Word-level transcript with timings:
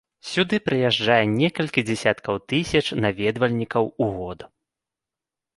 Сюды 0.29 0.57
прыязджае 0.69 1.17
некалькі 1.33 1.83
дзясяткаў 1.89 2.41
тысяч 2.53 2.83
наведвальнікаў 3.05 3.83
у 4.07 4.09
год. 4.17 4.39